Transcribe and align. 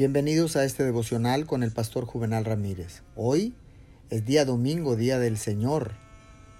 Bienvenidos 0.00 0.56
a 0.56 0.64
este 0.64 0.82
devocional 0.82 1.44
con 1.44 1.62
el 1.62 1.72
pastor 1.72 2.06
Juvenal 2.06 2.46
Ramírez. 2.46 3.02
Hoy 3.16 3.52
es 4.08 4.24
día 4.24 4.46
domingo, 4.46 4.96
día 4.96 5.18
del 5.18 5.36
Señor, 5.36 5.92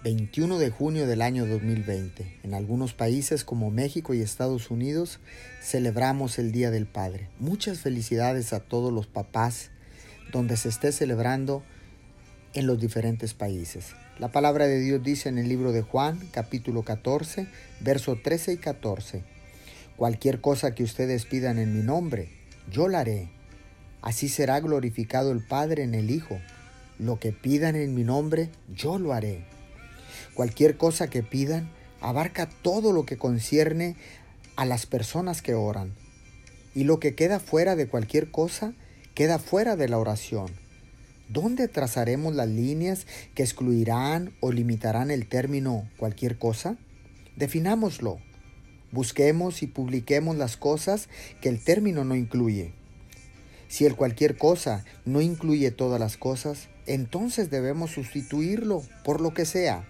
21 0.04 0.58
de 0.58 0.68
junio 0.68 1.06
del 1.06 1.22
año 1.22 1.46
2020. 1.46 2.40
En 2.42 2.52
algunos 2.52 2.92
países 2.92 3.42
como 3.42 3.70
México 3.70 4.12
y 4.12 4.20
Estados 4.20 4.70
Unidos 4.70 5.20
celebramos 5.62 6.38
el 6.38 6.52
Día 6.52 6.70
del 6.70 6.84
Padre. 6.84 7.30
Muchas 7.38 7.78
felicidades 7.78 8.52
a 8.52 8.60
todos 8.60 8.92
los 8.92 9.06
papás 9.06 9.70
donde 10.30 10.58
se 10.58 10.68
esté 10.68 10.92
celebrando 10.92 11.62
en 12.52 12.66
los 12.66 12.78
diferentes 12.78 13.32
países. 13.32 13.94
La 14.18 14.30
palabra 14.30 14.66
de 14.66 14.80
Dios 14.80 15.02
dice 15.02 15.30
en 15.30 15.38
el 15.38 15.48
libro 15.48 15.72
de 15.72 15.80
Juan, 15.80 16.20
capítulo 16.30 16.82
14, 16.82 17.46
verso 17.80 18.18
13 18.22 18.52
y 18.52 18.56
14. 18.58 19.22
Cualquier 19.96 20.42
cosa 20.42 20.74
que 20.74 20.84
ustedes 20.84 21.24
pidan 21.24 21.58
en 21.58 21.74
mi 21.74 21.82
nombre, 21.82 22.39
yo 22.70 22.88
la 22.88 23.00
haré. 23.00 23.30
Así 24.02 24.28
será 24.28 24.60
glorificado 24.60 25.32
el 25.32 25.44
Padre 25.44 25.82
en 25.82 25.94
el 25.94 26.10
Hijo. 26.10 26.38
Lo 26.98 27.18
que 27.18 27.32
pidan 27.32 27.76
en 27.76 27.94
mi 27.94 28.04
nombre, 28.04 28.50
yo 28.74 28.98
lo 28.98 29.12
haré. 29.12 29.44
Cualquier 30.34 30.76
cosa 30.76 31.08
que 31.08 31.22
pidan 31.22 31.70
abarca 32.00 32.48
todo 32.62 32.92
lo 32.92 33.04
que 33.04 33.18
concierne 33.18 33.96
a 34.56 34.64
las 34.64 34.86
personas 34.86 35.42
que 35.42 35.54
oran. 35.54 35.92
Y 36.74 36.84
lo 36.84 37.00
que 37.00 37.14
queda 37.14 37.40
fuera 37.40 37.76
de 37.76 37.88
cualquier 37.88 38.30
cosa, 38.30 38.72
queda 39.14 39.38
fuera 39.38 39.76
de 39.76 39.88
la 39.88 39.98
oración. 39.98 40.50
¿Dónde 41.28 41.68
trazaremos 41.68 42.34
las 42.34 42.48
líneas 42.48 43.06
que 43.34 43.42
excluirán 43.42 44.32
o 44.40 44.50
limitarán 44.50 45.10
el 45.10 45.28
término 45.28 45.88
cualquier 45.96 46.38
cosa? 46.38 46.76
Definámoslo. 47.36 48.18
Busquemos 48.92 49.62
y 49.62 49.66
publiquemos 49.66 50.36
las 50.36 50.56
cosas 50.56 51.08
que 51.40 51.48
el 51.48 51.60
término 51.60 52.04
no 52.04 52.16
incluye. 52.16 52.72
Si 53.68 53.86
el 53.86 53.94
cualquier 53.94 54.36
cosa 54.36 54.84
no 55.04 55.20
incluye 55.20 55.70
todas 55.70 56.00
las 56.00 56.16
cosas, 56.16 56.68
entonces 56.86 57.50
debemos 57.50 57.92
sustituirlo 57.92 58.82
por 59.04 59.20
lo 59.20 59.32
que 59.32 59.44
sea. 59.44 59.86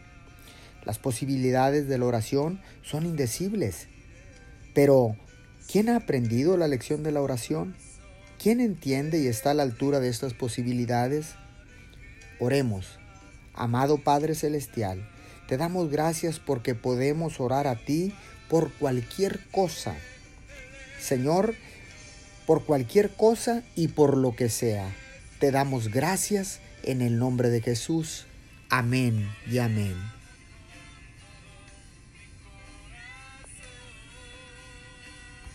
Las 0.85 0.99
posibilidades 0.99 1.89
de 1.89 1.99
la 1.99 2.05
oración 2.05 2.61
son 2.83 3.07
indecibles. 3.07 3.89
Pero, 4.75 5.17
¿quién 5.71 5.89
ha 5.89 5.97
aprendido 5.97 6.57
la 6.59 6.69
lección 6.69 7.03
de 7.03 7.13
la 7.13 7.23
oración? 7.23 7.75
¿Quién 8.39 8.61
entiende 8.61 9.19
y 9.21 9.27
está 9.27 9.53
a 9.53 9.55
la 9.55 9.63
altura 9.63 10.01
de 10.01 10.09
estas 10.09 10.35
posibilidades? 10.35 11.35
Oremos. 12.39 12.99
Amado 13.55 13.99
Padre 13.99 14.35
Celestial, 14.35 15.07
te 15.51 15.57
damos 15.57 15.91
gracias 15.91 16.39
porque 16.39 16.77
podemos 16.77 17.41
orar 17.41 17.67
a 17.67 17.75
ti 17.75 18.15
por 18.49 18.73
cualquier 18.75 19.41
cosa. 19.51 19.97
Señor, 21.01 21.57
por 22.47 22.65
cualquier 22.65 23.11
cosa 23.11 23.65
y 23.75 23.89
por 23.89 24.17
lo 24.17 24.37
que 24.37 24.49
sea. 24.49 24.95
Te 25.41 25.51
damos 25.51 25.89
gracias 25.89 26.61
en 26.85 27.03
el 27.03 27.19
nombre 27.19 27.51
de 27.51 27.63
Jesús. 27.63 28.27
Amén 28.69 29.29
y 29.51 29.59
amén. 29.59 29.97